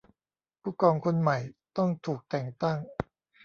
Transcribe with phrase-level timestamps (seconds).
[0.61, 1.37] ผู้กองคนใหม่
[1.77, 2.77] ต้องถูกแต่งตั้ง